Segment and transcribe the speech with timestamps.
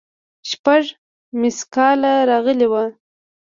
[0.49, 0.83] شپږ
[1.41, 2.83] ميسکاله راغلي وو.